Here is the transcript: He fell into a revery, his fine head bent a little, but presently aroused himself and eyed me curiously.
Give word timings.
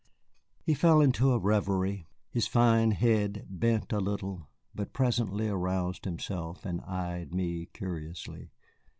He 0.63 0.73
fell 0.73 0.99
into 0.99 1.31
a 1.31 1.37
revery, 1.37 2.07
his 2.31 2.47
fine 2.47 2.89
head 2.89 3.45
bent 3.47 3.93
a 3.93 3.99
little, 3.99 4.47
but 4.73 4.93
presently 4.93 5.47
aroused 5.47 6.05
himself 6.05 6.65
and 6.65 6.81
eyed 6.81 7.35
me 7.35 7.67
curiously. 7.67 8.49